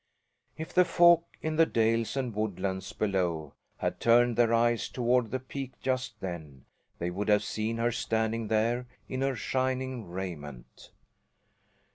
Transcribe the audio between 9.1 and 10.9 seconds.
her shining raiment.